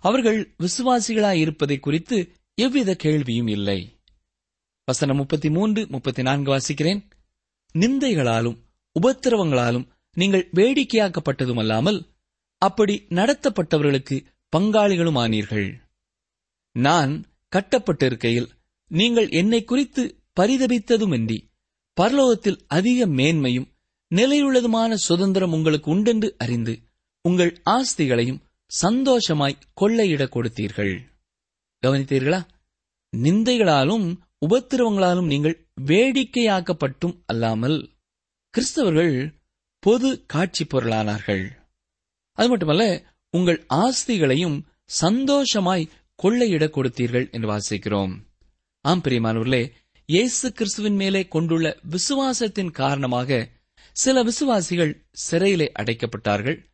அவர்கள் 0.00 0.56
விசுவாசிகளாயிருப்பதை 0.58 1.80
குறித்து 1.80 2.32
எவ்வித 2.54 2.94
கேள்வியும் 2.94 3.46
இல்லை. 3.46 4.00
வசனம் 4.84 5.16
முப்பத்தி 5.16 5.50
மூன்று 5.50 5.86
முப்பத்தி 5.88 6.22
நான்கு 6.22 6.56
வாசிக்கிறேன். 6.56 7.10
நிந்தைகளாலும் 7.72 8.58
உபத்திரவங்களாலும் 9.00 9.92
நீங்கள் 10.14 10.48
வேடிக்கையாக்கப்பட்டதுமல்லாமல் 10.54 12.00
அப்படி 12.58 13.06
நடத்தப்பட்டவர்களுக்கு 13.08 14.16
பங்காளிகளும் 14.56 15.18
ஆனீர்கள் 15.18 15.68
நான் 16.72 17.24
கட்டப்பட்டிருக்கையில் 17.56 18.48
நீங்கள் 18.88 19.28
என்னை 19.28 19.64
குறித்து 19.64 20.02
பரிதபித்ததுமின்றி 20.40 21.38
பரலோகத்தில் 22.00 22.60
அதிக 22.66 23.06
மேன்மையும் 23.06 23.68
நிலையுள்ளதுமான 24.14 24.94
சுதந்திரம் 24.94 25.52
உங்களுக்கு 25.52 25.90
உண்டென்று 25.90 26.34
அறிந்து 26.38 26.80
உங்கள் 27.22 27.62
ஆஸ்திகளையும் 27.70 28.42
சந்தோஷமாய் 28.66 29.62
கொள்ளையிடக் 29.80 30.34
கொடுத்தீர்கள். 30.34 30.94
கவனித்தீர்களா? 31.86 32.40
நிந்தைகளாலும் 33.16 34.06
உபத்திரவங்களாலும் 34.46 35.26
நீங்கள் 35.26 35.68
வேடிக்கையாக்கப்பட்டும் 35.80 37.16
அல்லாமல் 37.26 37.90
கிறிஸ்தவர்கள் 38.54 39.14
பொது 39.84 40.24
காட்சி 40.26 40.64
பொருளானார்கள் 40.64 41.50
அது 42.32 42.48
மட்டுமல்ல 42.48 43.02
உங்கள் 43.30 43.66
ஆஸ்திகளையும் 43.74 44.62
சந்தோஷமாய் 44.84 45.88
கொள்ளையிடக் 46.22 46.76
கொடுத்தீர்கள் 46.76 47.30
என்று 47.30 47.48
வாசிக்கிறோம். 47.48 48.18
ஆம் 48.80 49.00
பிரியமானவர்களே 49.00 49.70
இயேசு 50.06 50.52
கிறிஸ்துவின் 50.52 50.94
மேலே 50.94 51.28
கொண்டுள்ள 51.28 51.78
விசுவாசத்தின் 51.90 52.70
காரணமாக 52.70 53.48
சில 53.92 54.22
விசுவாசிகள் 54.22 55.06
சிறையிலே 55.10 55.72
அடைக்கப்பட்டார்கள். 55.78 56.64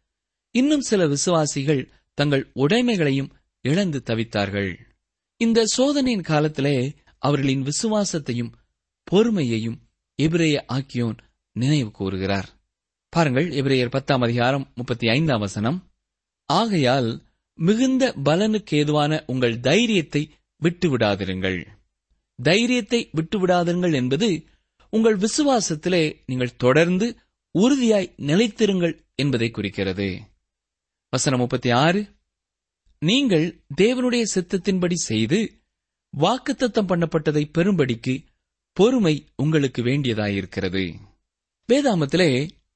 இன்னும் 0.51 0.81
சில 0.81 1.07
விசுவாசிகள் 1.07 1.91
தங்கள் 2.15 2.51
உடைமைகளையும் 2.55 3.33
இழந்து 3.61 4.03
தவித்தார்கள். 4.07 4.79
இந்த 5.37 5.67
சோதனையின் 5.67 6.23
காலத்திலே 6.23 6.95
அவர்களின் 7.19 7.63
விசுவாசத்தையும் 7.63 8.53
பொறுமையையும் 9.11 9.77
எபிரேய 10.15 10.65
ஆக்கியோன் 10.69 11.19
நினைவு 11.53 11.91
கூறுகிறார். 11.91 12.60
பாருங்கள் 13.11 13.49
எபிரேயர் 13.49 13.91
பத்தாம் 13.91 14.21
அதிகாரம் 14.21 14.73
முப்பத்தி 14.75 15.09
ஐந்தாம் 15.09 15.41
வசனம். 15.41 15.91
ஆகையால் 16.47 17.23
மிகுந்த 17.55 18.15
பலனுக்கு 18.25 18.75
ஏதுவான 18.75 19.25
உங்கள் 19.27 19.61
தைரியத்தை 19.61 20.31
விட்டுவிடாதிருங்கள். 20.63 21.67
தைரியத்தை 22.43 23.11
விட்டுவிடாதிருங்கள் 23.17 23.95
என்பது 23.95 24.45
உங்கள் 24.91 25.17
விசுவாசத்திலே 25.17 26.21
நீங்கள் 26.27 26.57
தொடர்ந்து 26.57 27.19
உறுதியாய் 27.59 28.15
நிலைத்திருங்கள் 28.17 28.95
என்பதை 29.15 29.51
குறிக்கிறது. 29.51 30.21
வசனம் 31.11 31.39
முப்பத்தி 31.39 31.71
ஆறு 31.71 32.07
நீங்கள் 32.99 33.65
தேவனுடைய 33.77 34.25
சித்தத்தின்படி 34.35 34.93
செய்து 34.93 35.63
வாக்குத்தத்தம் 36.19 36.91
பண்ணப்பட்டதை 36.93 37.51
பெரும்படிக்கு 37.59 38.25
பொறுமை 38.73 39.29
உங்களுக்கு 39.37 39.83
வேண்டியதாயிருக்கிறது. 39.83 40.95
வேதாமத்திலே 41.69 42.31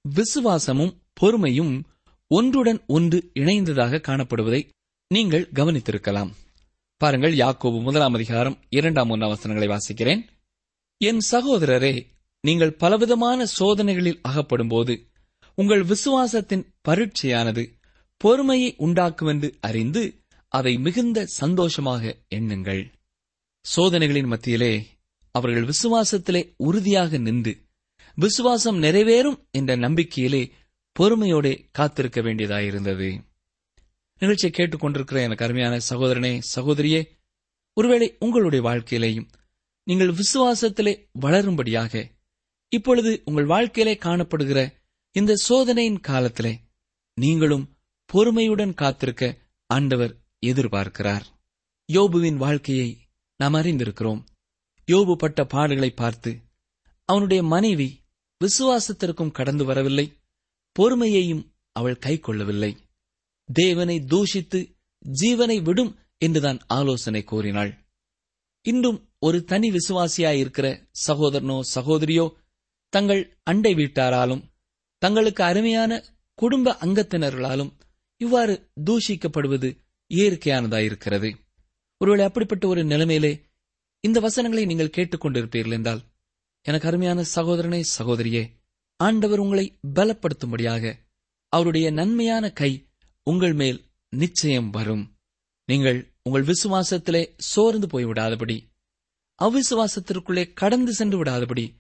விசுவாசமும் 0.09 1.03
பொறுமையும் 1.21 1.83
ஒன்றுடன் 2.27 2.85
ஒன்று 2.87 3.31
இணைந்ததாக 3.35 4.01
காணப்படுவதை 4.01 4.69
நீங்கள் 5.09 5.51
கவனித்திருக்கலாம். 5.55 6.31
பாருங்கள் 6.97 7.35
யாக்கோபு 7.35 7.83
முதலாம் 7.83 8.15
அதிகாரம் 8.15 8.59
இரண்டாம் 8.69 9.11
ஒன்றாம் 9.11 9.29
வசனங்களை 9.29 9.77
வாசிக்கிறேன். 9.77 10.27
என் 10.99 11.21
சகோதரரே 11.31 12.07
நீங்கள் 12.41 12.73
பலவிதமான 12.73 13.47
சோதனைகளில் 13.47 14.21
அகப்படும்போது 14.29 15.01
உங்கள் 15.55 15.85
விசுவாசத்தின் 15.85 16.69
பரீட்சையானது 16.89 17.73
பொறுமையை 18.17 18.75
உண்டாக்குவென்று 18.79 19.55
அறிந்து 19.61 20.21
அதை 20.49 20.79
மிகுந்த 20.79 21.27
சந்தோஷமாக 21.27 22.17
எண்ணுங்கள். 22.35 22.93
சோதனைகளின் 23.77 24.27
மத்தியிலே 24.27 24.87
அவர்கள் 25.31 25.65
விசுவாசத்திலே 25.65 26.55
உறுதியாக 26.57 27.19
நின்று 27.19 27.64
விசுவாசம் 28.15 28.83
நிறைவேறும் 28.83 29.51
என்ற 29.51 29.77
நம்பிக்கையிலே 29.77 30.51
பொறுமையோட 30.99 31.69
காத்திருக்க 31.73 32.21
வேண்டியதாயிருந்தது. 32.21 33.21
நிகழ்ச்சியை 34.19 34.53
கேட்டுக்கொண்டிருக்கிற 34.57 35.23
எனக்கு 35.23 35.45
அருமையான 35.45 35.79
சகோதரனே 35.89 36.41
சகோதரியே 36.57 37.09
ஒருவேளை 37.73 38.17
உங்களுடைய 38.19 38.69
வாழ்க்கையிலேயும் 38.69 39.29
நீங்கள் 39.85 40.15
விசுவாசத்திலே 40.15 41.11
வளரும்படியாக 41.21 42.11
இப்பொழுது 42.69 43.23
உங்கள் 43.25 43.45
வாழ்க்கையிலே 43.45 43.99
காணப்படுகிற 43.99 44.73
இந்த 45.13 45.35
சோதனையின் 45.35 46.01
காலத்திலே 46.01 46.61
நீங்களும் 47.15 47.77
பொறுமையுடன் 48.07 48.75
காத்திருக்க 48.75 49.39
ஆண்டவர் 49.67 50.17
எதிர்பார்க்கிறார். 50.47 51.23
யோபுவின் 51.93 52.37
வாழ்க்கையை 52.37 53.09
நாம் 53.37 53.55
அறிந்திருக்கிறோம். 53.55 54.25
யோபு 54.87 55.15
பட்ட 55.15 55.45
பாடுகளை 55.45 55.91
பார்த்து 55.95 56.37
அவனுடைய 57.05 57.43
மனைவி 57.43 58.04
விசுவாசத்திற்கும் 58.45 59.31
கடந்து 59.31 59.65
வரவில்லை. 59.65 60.07
பொறுமையையும் 60.77 61.45
அவள் 61.77 61.99
கை 61.99 62.15
கொள்ளவில்லை 62.19 62.73
தேவனை 63.49 63.97
தூஷித்து 64.13 64.61
ஜீவனை 65.05 65.57
விடும் 65.63 65.93
என்றுதான் 66.19 66.61
ஆலோசனை 66.69 67.23
கூறினாள். 67.25 67.73
இன்றும் 68.65 68.99
ஒரு 69.19 69.39
தனி 69.45 69.69
விசுவாசியாயிருக்கிற 69.71 70.67
சகோதரனோ 71.07 71.57
சகோதரியோ 71.75 72.27
தங்கள் 72.93 73.23
அண்டை 73.43 73.73
வீட்டாராலும் 73.75 74.45
தங்களுக்கு 75.03 75.43
அருமையான 75.45 75.93
குடும்ப 76.39 76.77
அங்கத்தினர்களாலும் 76.81 77.73
இவ்வாறு 78.21 78.55
தூஷிக்கப்படுவது 78.85 79.69
இயற்கையானதாயிருக்கிறது. 80.11 81.29
ஒருவேளை 82.01 82.25
அப்படிப்பட்ட 82.25 82.65
ஒரு 82.67 82.83
நிலைமையிலே 82.85 83.33
இந்த 84.05 84.19
வசனங்களை 84.21 84.65
நீங்கள் 84.67 84.95
கேட்டுக்கொண்டிருப்பீர்கள் 84.97 85.73
என்றால் 85.73 86.03
எனக்கு 86.67 86.89
அருமையான 86.89 87.25
சகோதரனே 87.35 87.85
சகோதரியே 87.99 88.51
ஆண்டவர் 88.97 89.39
உங்களை 89.39 89.79
பலப்படுத்தும்படியாக 89.95 90.95
அவருடைய 91.49 91.91
நன்மையான 91.91 92.51
கை 92.53 92.87
உங்கள் 93.23 93.53
மேல் 93.53 93.85
நிச்சயம் 94.09 94.71
வரும். 94.71 95.17
நீங்கள் 95.65 96.13
உங்கள் 96.23 96.45
விசுவாசத்திலே 96.45 97.31
சோர்ந்து 97.37 97.87
போய்விடாதபடி 97.87 98.57
அவிசுவாசத்திற்குள்ளே 99.43 100.53
கடந்து 100.53 100.93
சென்று 100.93 101.25
விடாதபடி 101.25 101.75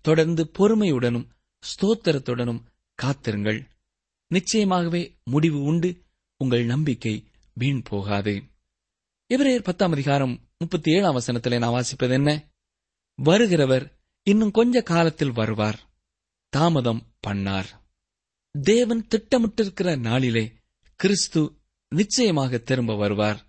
தொடர்ந்து 0.00 0.50
பொறுமையுடனும் 0.58 1.28
ஸ்தோத்திரத்துடனும் 1.62 2.62
காத்திருங்கள். 2.94 3.66
நிச்சயமாகவே 4.34 5.16
முடிவு 5.24 5.62
உண்டு 5.62 6.02
உங்கள் 6.36 6.64
நம்பிக்கை 6.64 7.24
வீண் 7.54 7.82
போகாது. 7.82 8.42
எபிரேயர் 9.28 9.62
பத்தாம் 9.62 9.92
அதிகாரம் 9.92 10.40
முப்பத்தி 10.58 10.90
ஏழாம் 10.92 11.16
வசனத்திலே 11.16 11.58
நான் 11.58 11.72
வாசிப்பது 11.72 12.10
என்ன? 12.10 12.50
வருகிறவர் 13.22 13.98
இன்னும் 14.22 14.50
கொஞ்ச 14.50 14.82
காலத்தில் 14.82 15.32
வருவார். 15.32 15.90
தாமதம் 16.48 17.14
பண்ணார். 17.26 17.64
தேவன் 18.62 19.06
திட்டமிட்டிருக்கிற 19.14 19.98
நாளிலே 19.98 20.52
கிறிஸ்து 20.96 21.60
நிச்சயமாக 21.88 22.58
திரும்ப 22.58 22.96
வருவார். 22.96 23.46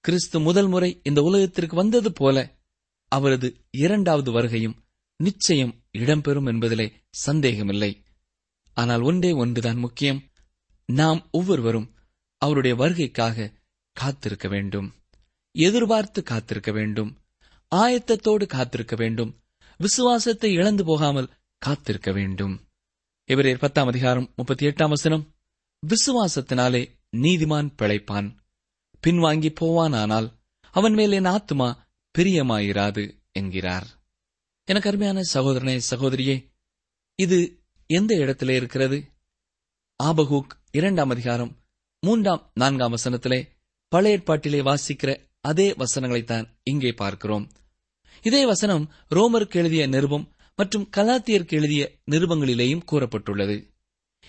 கிறிஸ்து 0.00 0.40
முதல் 0.40 0.68
முறை 0.68 1.00
இந்த 1.02 1.22
உலகத்திற்கு 1.22 1.76
வந்தது 1.76 2.12
போல 2.12 2.58
அவரது 3.08 3.64
இரண்டாவது 3.70 4.30
வருகையும் 4.32 4.76
நிச்சயம் 5.16 5.84
இடம்பெறும் 5.92 6.46
என்பதிலே 6.46 6.92
சந்தேகமில்லை. 7.10 8.04
ஆனால் 8.74 9.00
ஒன்றே 9.00 9.32
ஒன்றுதான் 9.32 9.76
முக்கியம். 9.76 10.22
நாம் 10.86 11.28
ஒவ்வொருவரும் 11.30 11.94
அவருடைய 12.38 12.76
வருகைக்காக 12.76 13.52
காத்திருக்க 13.92 14.48
வேண்டும். 14.48 14.94
எதிர்பார்த்து 15.52 16.22
காத்திருக்க 16.22 16.72
வேண்டும். 16.72 17.18
ஆயத்தத்தோடு 17.74 18.46
காத்திருக்க 18.46 18.96
வேண்டும். 18.96 19.40
விசுவாசத்தை 19.80 20.52
இழந்து 20.52 20.84
போகாமல் 20.84 21.32
காத்திருக்க 21.58 22.12
வேண்டும். 22.12 22.68
இவரேர் 23.26 23.58
பத்தாம் 23.58 23.86
அதிகாரம் 23.86 24.32
முப்பத்தி 24.36 24.66
எட்டாம் 24.66 24.88
வசனம் 24.88 25.34
விசுவாசத்தினாலே 25.82 26.82
நீதிமான் 27.16 27.68
பிழைப்பான். 27.78 28.34
பின்வாங்கி 29.06 29.50
போவானானால் 29.60 30.32
அவன் 30.70 30.92
மேல் 30.92 31.12
என் 31.12 31.24
ஆத்துமா 31.24 31.68
பிரியமாயிராது 32.18 33.04
என்கிறார். 33.32 33.86
எனக்கு 34.64 34.88
அருமையான 34.88 35.20
சகோதரனே 35.34 35.80
சகோதரியே 35.90 36.36
இது 37.14 37.62
எந்த 37.86 38.14
இடத்திலே 38.14 38.56
இருக்கிறது? 38.56 39.12
ஆபகூக் 40.04 40.52
இரண்டாம் 40.70 41.10
அதிகாரம் 41.10 41.56
மூன்றாம் 42.00 42.50
நான்காம் 42.54 42.94
வசனத்திலே 42.96 43.48
பழைய 43.88 44.18
ஏற்பாட்டிலே 44.18 44.60
வாசிக்கிற 44.62 45.30
அதே 45.40 45.72
வசனங்களைத்தான் 45.72 46.46
இங்கே 46.62 46.92
பார்க்கிறோம். 46.92 47.50
இதே 48.22 48.46
வசனம் 48.46 48.90
ரோமருக்கு 49.10 49.54
எழுதிய 49.54 49.86
நிருபம் 49.86 50.32
மற்றும் 50.56 50.88
கலாத்தியருக்கு 50.96 51.52
எழுதிய 51.52 51.98
நிருபங்களிலேயும் 52.10 52.86
கூறப்பட்டுள்ளது. 52.92 53.56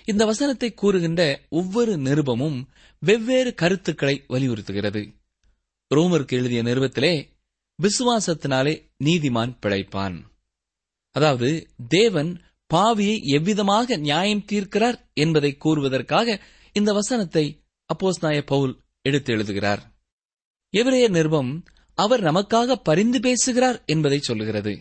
இந்த 0.06 0.26
வசனத்தை 0.26 0.74
கூறுகின்ற 0.74 1.42
ஒவ்வொரு 1.50 1.96
நிருபமும் 1.96 2.66
வெவ்வேறு 3.00 3.54
கருத்துக்களை 3.54 4.24
வலியுறுத்துகிறது. 4.30 5.16
ரோமருக்கு 5.96 6.28
எழுதிய 6.28 6.64
நிருபத்திலே 6.64 7.28
விசுவாசத்தினாலே 7.80 8.92
நீதிமான் 9.04 9.58
பிழைப்பான். 9.62 10.22
அதாவது 11.12 11.68
தேவன் 11.88 12.42
பாவியை 12.74 13.24
எவ்விதமாக 13.24 13.98
நியாயம் 13.98 14.46
தீர்க்கிறார் 14.52 15.00
என்பதை 15.14 15.58
கூறுவதற்காக 15.66 16.42
இந்த 16.74 16.94
வசனத்தை 16.94 17.64
அப்போஸ் 17.94 18.22
நாய 18.22 18.44
பவுல் 18.44 18.80
எடுத்து 19.02 19.34
எழுதுகிறார். 19.34 19.82
எவரைய 20.78 21.10
நிருபம் 21.10 21.64
அவர் 22.00 22.24
நமக்காக 22.24 22.76
பரிந்து 22.76 23.20
பேசுகிறார் 23.20 23.84
என்பதை 23.86 24.20
சொல்லுகிறது. 24.20 24.74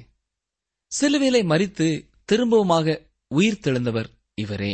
சிலுவிலை 1.01 1.43
மறித்து 1.45 1.87
திரும்பவுமாக 2.33 2.87
உயிர் 3.29 3.61
தெழுந்தவர் 3.63 4.09
இவரே. 4.35 4.73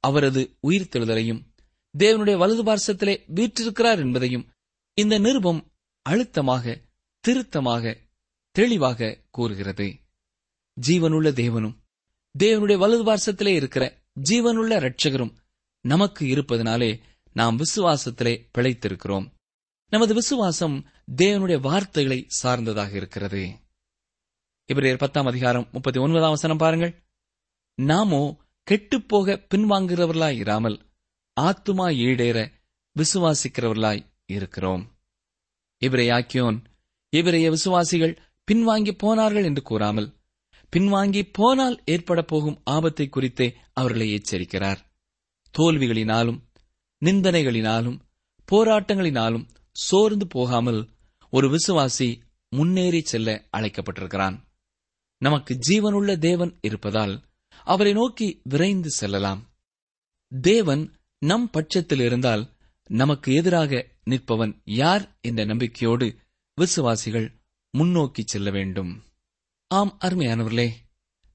அவரது 0.00 0.56
உயிர் 0.60 0.88
தெழுதலையும் 0.90 1.42
தேவனுடைய 1.98 2.36
வலது 2.36 2.62
பார்சத்திலே 2.62 3.14
வீற்றிருக்கிறார் 3.34 3.98
என்பதையும் 3.98 4.48
இந்த 4.94 5.18
நிருபம் 5.18 5.60
அழுத்தமாக 6.02 6.80
திருத்தமாக 7.20 7.96
தெளிவாக 8.50 9.18
கூறுகிறது. 9.30 9.88
ஜீவனுள்ள 10.86 11.28
தேவனும் 11.42 11.76
தேவனுடைய 12.38 12.78
வலது 12.78 13.04
பார்சத்திலே 13.04 13.54
இருக்கிற 13.54 13.84
ஜீவனுள்ள 14.30 14.72
இரட்சகரும் 14.80 15.34
நமக்கு 15.80 16.26
இருப்பதனாலே 16.26 17.00
நாம் 17.32 17.58
விசுவாசத்திலே 17.58 18.34
பிழைத்திருக்கிறோம். 18.58 19.30
நமது 19.88 20.14
விசுவாசம் 20.14 20.76
தேவனுடைய 21.18 21.60
வார்த்தைகளை 21.60 22.26
சார்ந்ததாக 22.28 22.92
இருக்கிறது. 22.96 23.42
இவரையர் 24.68 24.96
பத்தாம் 24.96 25.26
அதிகாரம் 25.26 25.68
முப்பத்தி 25.72 26.00
ஒன்பதாம் 26.00 26.30
வசனம் 26.30 26.56
பாருங்கள். 26.56 26.92
நாமோ 27.78 28.20
கெட்டுப்போக 28.70 29.36
பின்வாங்குகிறவர்களாய் 29.54 30.38
இராமல் 30.38 30.78
ஆத்துமா 31.40 31.86
ஈடேற 32.06 32.38
விசுவாசிக்கிறவர்களாய் 32.96 34.02
இருக்கிறோம். 34.26 34.84
இவரை 35.82 36.08
ஆக்கியோன் 36.08 36.58
இவரைய 37.12 37.50
விசுவாசிகள் 37.50 38.18
பின்வாங்கி 38.48 38.92
போனார்கள் 38.98 39.44
என்று 39.44 39.62
கூறாமல் 39.62 40.08
பின்வாங்கி 40.72 41.22
போனால் 41.32 41.82
ஏற்பட 41.84 42.22
போகும் 42.22 42.60
ஆபத்தை 42.64 43.08
குறித்தே 43.08 43.48
அவர்களை 43.72 44.08
எச்சரிக்கிறார். 44.14 44.80
தோல்விகளினாலும் 45.58 46.40
நிந்தனைகளினாலும் 47.02 48.00
போராட்டங்களினாலும் 48.48 49.46
சோர்ந்து 49.76 50.26
போகாமல் 50.26 50.80
ஒரு 51.34 51.48
விசுவாசி 51.48 52.20
முன்னேறி 52.48 53.00
செல்ல 53.00 53.48
அழைக்கப்பட்டிருக்கிறான். 53.56 54.40
நமக்கு 55.18 55.58
ஜீவனுள்ள 55.68 56.18
தேவன் 56.18 56.58
இருப்பதால் 56.60 57.22
அவரை 57.64 57.92
நோக்கி 57.92 58.40
விரைந்து 58.44 58.90
செல்லலாம். 58.90 59.52
தேவன் 60.40 60.94
நம் 61.18 61.50
பட்சத்தில் 61.50 62.00
இருந்தால் 62.00 62.52
நமக்கு 62.86 63.34
எதிராக 63.34 63.88
நிற்பவன் 64.10 64.60
யார் 64.64 65.18
என்ற 65.20 65.44
நம்பிக்கையோடு 65.44 66.16
விசுவாசிகள் 66.54 67.40
முன்னோக்கி 67.70 68.22
செல்ல 68.26 68.50
வேண்டும். 68.50 69.02
ஆம் 69.66 69.98
அருமையானவர்களே 70.00 70.70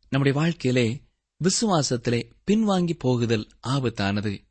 நம்முடைய 0.10 0.40
வாழ்க்கையிலே 0.40 1.02
விசுவாசத்திலே 1.44 2.32
பின்வாங்கி 2.52 2.94
போகுதல் 2.98 3.48
ஆபத்தானது. 3.68 4.42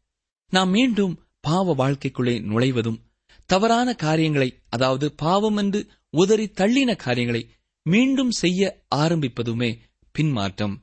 நாம் 0.48 0.70
மீண்டும் 0.70 1.24
பாவ 1.40 1.74
வாழ்க்கைக்குள்ளே 1.74 2.42
நுழைவதும் 2.42 3.05
தவறான 3.50 3.88
காரியங்களை 3.94 4.48
அதாவது 4.68 5.06
பாவம் 5.14 5.56
என்று 5.56 5.80
உதறி 6.14 6.46
தள்ளின 6.60 6.96
காரியங்களை 6.96 7.42
மீண்டும் 7.86 8.30
செய்ய 8.30 8.60
ஆரம்பிப்பதுமே 8.94 9.70
பின்மாற்றம். 10.14 10.74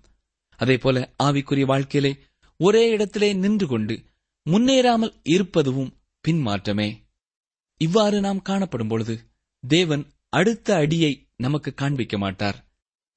அதேபோல 0.59 0.97
ஆவிக்குரிய 1.23 1.65
வாழ்க்கையிலே 1.65 2.11
ஒரே 2.59 2.83
இடத்திலே 2.89 3.29
நின்று 3.33 3.67
கொண்டு 3.67 3.95
முன்னேறாமல் 4.45 5.13
இருப்பதுவும் 5.23 5.93
பின்மாற்றமே. 6.25 6.89
இவ்வாறு 7.81 8.17
நாம் 8.19 8.41
காணப்படும் 8.41 8.87
பொழுது 8.87 9.15
தேவன் 9.63 10.03
அடுத்த 10.29 10.75
அடியை 10.75 11.11
நமக்கு 11.35 11.73
காண்பிக்க 11.73 12.17
மாட்டார். 12.17 12.57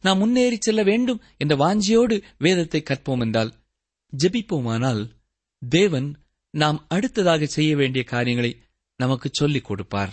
நாம் 0.04 0.18
முன்னேறி 0.18 0.56
செல்ல 0.60 0.80
வேண்டும் 0.82 1.22
என்ற 1.36 1.54
வாஞ்சியோடு 1.56 2.16
வேதத்தை 2.38 2.80
கற்போம் 2.82 3.20
என்றால் 3.20 3.52
ஜெபிப்போமானால் 4.12 5.02
தேவன் 5.62 6.08
நாம் 6.54 6.78
அடுத்ததாக 6.88 7.46
செய்ய 7.46 7.76
வேண்டிய 7.76 8.04
காரியங்களை 8.04 8.52
நமக்கு 8.96 9.30
சொல்லிக் 9.32 9.64
கொடுப்பார். 9.64 10.12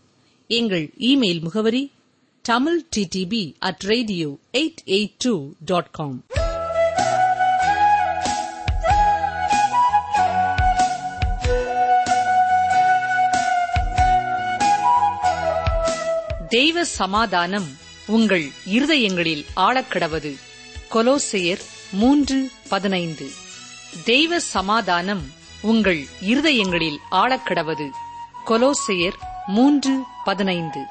எங்கள் 0.51 0.91
இமெயில் 0.99 1.41
முகவரி 1.41 1.91
Tamil 2.41 2.85
DTP 2.95 3.53
at 3.59 3.79
radio 3.79 4.37
eight 4.53 4.75
eight 4.85 5.11
two 5.17 5.49
dot 5.65 5.91
com 5.91 6.23
தெய்வ 16.49 16.83
சமாதானம் 16.85 17.67
உங்கள் 18.07 18.49
இருதயங்களில் 18.73 19.45
ஆழக்கடவது. 19.55 20.35
கொலோசையர் 20.91 21.61
மூன்று 21.91 22.49
பதினைந்து. 22.69 23.29
தெய்வ 24.05 24.39
சமாதானம் 24.39 25.31
உங்கள் 25.61 26.05
இருதயங்களில் 26.21 26.97
ஆழக்கடவது. 27.11 27.89
கொலோசையர் 28.45 29.29
மூன்று 29.51 30.03
பதினைந்து. 30.23 30.87